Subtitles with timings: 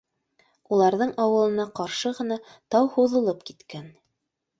[0.77, 2.37] Уларҙың ауылына ҡаршы ғына
[2.77, 3.85] тау һуҙылып киткән